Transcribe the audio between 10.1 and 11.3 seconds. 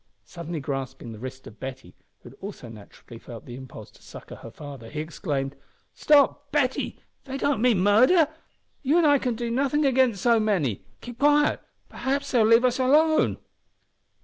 so many. Keep